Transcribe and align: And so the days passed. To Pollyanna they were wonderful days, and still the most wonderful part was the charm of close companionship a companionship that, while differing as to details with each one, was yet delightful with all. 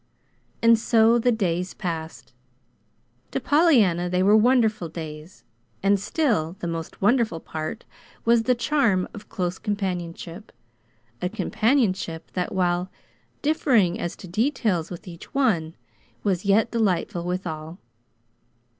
And 0.63 0.79
so 0.79 1.19
the 1.19 1.31
days 1.31 1.75
passed. 1.75 2.33
To 3.29 3.39
Pollyanna 3.39 4.09
they 4.09 4.23
were 4.23 4.35
wonderful 4.35 4.89
days, 4.89 5.43
and 5.83 5.99
still 5.99 6.55
the 6.57 6.65
most 6.65 7.03
wonderful 7.03 7.39
part 7.39 7.85
was 8.25 8.41
the 8.41 8.55
charm 8.55 9.07
of 9.13 9.29
close 9.29 9.59
companionship 9.59 10.51
a 11.21 11.29
companionship 11.29 12.31
that, 12.31 12.51
while 12.51 12.89
differing 13.43 13.99
as 13.99 14.15
to 14.15 14.27
details 14.27 14.89
with 14.89 15.07
each 15.07 15.35
one, 15.35 15.75
was 16.23 16.45
yet 16.45 16.71
delightful 16.71 17.23
with 17.23 17.45
all. 17.45 17.77